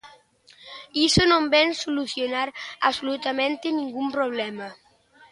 [1.07, 2.47] Iso non vén solucionar
[2.89, 4.67] absolutamente ningún problema.